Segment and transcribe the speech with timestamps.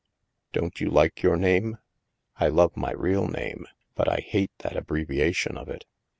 [0.53, 1.77] "Don't you like your name?"
[2.39, 3.67] I love my real name.
[3.93, 5.85] But I hate that abbrevia tion of it.